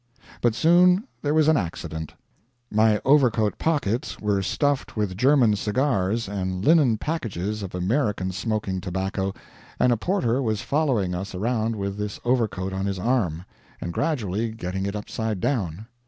But 0.41 0.55
soon 0.55 1.03
there 1.21 1.35
was 1.35 1.47
an 1.47 1.57
accident. 1.57 2.15
My 2.71 2.99
overcoat 3.05 3.59
pockets 3.59 4.19
were 4.19 4.41
stuffed 4.41 4.97
with 4.97 5.15
German 5.15 5.55
cigars 5.55 6.27
and 6.27 6.65
linen 6.65 6.97
packages 6.97 7.61
of 7.61 7.75
American 7.75 8.31
smoking 8.31 8.81
tobacco, 8.81 9.31
and 9.79 9.93
a 9.93 9.97
porter 9.97 10.41
was 10.41 10.61
following 10.63 11.13
us 11.13 11.35
around 11.35 11.75
with 11.75 11.97
this 11.99 12.19
overcoat 12.25 12.73
on 12.73 12.87
his 12.87 12.97
arm, 12.97 13.45
and 13.79 13.93
gradually 13.93 14.49
getting 14.49 14.87
it 14.87 14.95
upside 14.95 15.39
down. 15.39 15.85